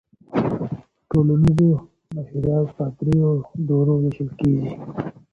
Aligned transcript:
ټولنیز 1.09 1.59
نظریات 2.15 2.67
په 2.75 2.85
درېیو 2.97 3.31
دورو 3.67 3.93
وېشل 4.01 4.29
کيږي. 4.39 4.71